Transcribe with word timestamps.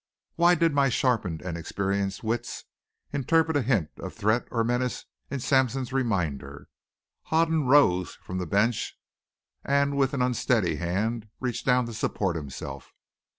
Why 0.33 0.55
did 0.55 0.73
my 0.73 0.89
sharpened 0.89 1.43
and 1.43 1.55
experienced 1.55 2.23
wits 2.23 2.63
interpret 3.13 3.55
a 3.55 3.61
hint 3.61 3.89
of 3.99 4.15
threat 4.15 4.47
or 4.49 4.63
menace 4.63 5.05
in 5.29 5.39
Sampson's 5.39 5.93
reminder? 5.93 6.69
Hoden 7.25 7.65
rose 7.65 8.15
from 8.15 8.39
the 8.39 8.47
bench 8.47 8.97
and 9.63 9.95
with 9.95 10.15
an 10.15 10.23
unsteady 10.23 10.77
hand 10.77 11.29
reached 11.39 11.67
down 11.67 11.85
to 11.85 11.93
support 11.93 12.35
himself. 12.35 12.95